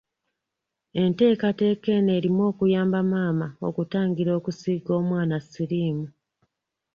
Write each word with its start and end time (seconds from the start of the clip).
Enteekateeka 1.01 1.87
eno 1.97 2.11
erimu 2.17 2.41
okuyamba 2.51 2.99
maama 3.11 3.47
okutangira 3.67 4.31
okusiiga 4.39 4.91
omwana 4.99 5.35
siriimu. 5.41 6.07